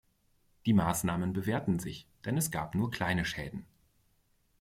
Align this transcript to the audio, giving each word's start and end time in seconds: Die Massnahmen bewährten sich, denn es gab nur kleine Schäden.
Die 0.65 0.73
Massnahmen 0.73 1.31
bewährten 1.31 1.77
sich, 1.77 2.07
denn 2.25 2.35
es 2.35 2.49
gab 2.49 2.73
nur 2.73 2.89
kleine 2.89 3.23
Schäden. 3.23 3.67